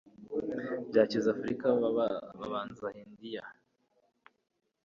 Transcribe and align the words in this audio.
Bacyiza 0.95 1.29
Afrika 1.35 1.65
babanza 2.41 2.85
Hindiya 2.95 3.43